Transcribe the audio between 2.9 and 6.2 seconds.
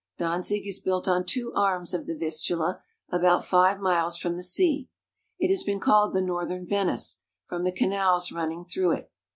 about five miles from the sea. It has been called